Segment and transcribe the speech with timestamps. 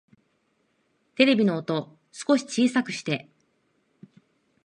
[1.13, 3.29] テレビの音、少し小さくして